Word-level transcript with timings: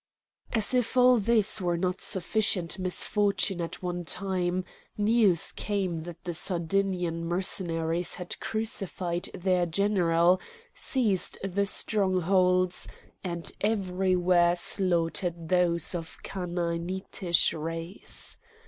As 0.51 0.73
if 0.73 0.97
all 0.97 1.19
this 1.19 1.61
were 1.61 1.77
not 1.77 2.01
sufficient 2.01 2.79
misfortune 2.79 3.61
at 3.61 3.83
one 3.83 4.03
time, 4.03 4.65
news 4.97 5.51
came 5.51 6.01
that 6.05 6.23
the 6.23 6.33
Sardinian 6.33 7.23
Mercenaries 7.23 8.15
had 8.15 8.39
crucified 8.39 9.29
their 9.35 9.67
general, 9.67 10.41
seized 10.73 11.37
the 11.43 11.67
strongholds, 11.67 12.87
and 13.23 13.51
everywhere 13.61 14.55
slaughtered 14.55 15.49
those 15.49 15.93
of 15.93 16.17
Chanaanitish 16.23 17.53
race. 17.53 18.39